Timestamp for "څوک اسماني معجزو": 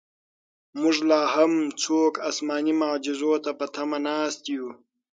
1.83-3.33